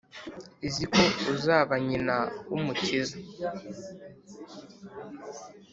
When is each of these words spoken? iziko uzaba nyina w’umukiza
iziko 0.67 1.01
uzaba 1.33 1.73
nyina 1.87 2.15
w’umukiza 2.49 3.15